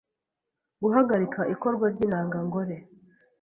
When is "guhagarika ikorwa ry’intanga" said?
0.81-2.37